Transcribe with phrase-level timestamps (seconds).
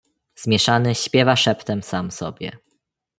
[0.35, 2.57] "Zmieszany śpiewa szeptem sam sobie."